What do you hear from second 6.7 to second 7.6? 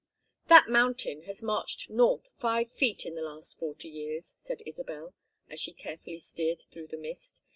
the mist.